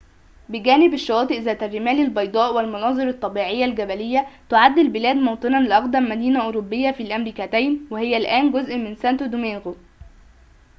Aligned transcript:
بجانب 0.49 0.93
الشواطئ 0.93 1.39
ذات 1.41 1.63
الرمال 1.63 1.99
البيضاء 2.01 2.53
والمناظر 2.55 3.09
الطبيعية 3.09 3.65
الجبلية 3.65 4.27
تعد 4.49 4.77
البلاد 4.79 5.15
موطنًا 5.15 5.57
لأقدم 5.67 6.09
مدينة 6.09 6.45
أوروبية 6.45 6.91
في 6.91 7.03
الأمريكتين 7.03 7.87
وهي 7.91 8.17
الآن 8.17 8.51
جزء 8.51 8.77
من 8.77 8.95
سانتو 8.95 9.25
دومينغو 9.25 9.75